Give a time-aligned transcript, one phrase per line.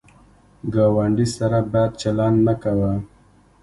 [0.73, 2.93] ګاونډي سره بد چلند مه کوه